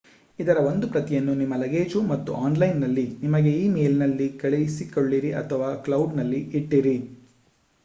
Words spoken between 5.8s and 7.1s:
ಕ್ಲೌಡ್"ನಲ್ಲಿ ಇಟ್ಟಿರಿ